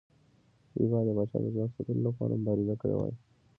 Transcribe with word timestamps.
دوی 0.73 0.87
باید 0.91 1.05
د 1.07 1.11
پاچا 1.17 1.37
د 1.41 1.45
ځواک 1.55 1.71
ساتلو 1.75 2.01
لپاره 2.07 2.39
مبارزه 2.41 2.75
کړې 2.81 2.95
وای. 2.97 3.13